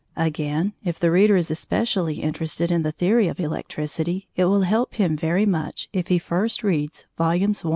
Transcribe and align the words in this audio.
Again, 0.17 0.73
if 0.83 0.99
the 0.99 1.11
reader 1.11 1.35
is 1.35 1.51
especially 1.51 2.21
interested 2.23 2.71
in 2.71 2.81
the 2.81 2.91
theory 2.91 3.27
of 3.27 3.39
Electricity 3.39 4.27
it 4.35 4.45
will 4.45 4.61
help 4.63 4.95
him 4.95 5.15
very 5.15 5.45
much 5.45 5.89
if 5.93 6.07
he 6.07 6.17
first 6.17 6.63
reads 6.63 7.05
Vols. 7.19 7.63